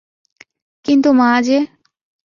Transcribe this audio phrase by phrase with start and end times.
[0.85, 1.57] কিন্তু মা যে।